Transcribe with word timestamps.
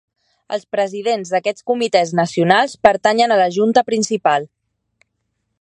Els 0.55 0.63
presidents 0.75 1.33
d'aquests 1.33 1.67
comitès 1.73 2.15
nacionals 2.21 2.75
pertanyen 2.89 3.37
a 3.37 3.41
la 3.43 3.49
Junta 3.59 3.89
principal. 3.93 4.53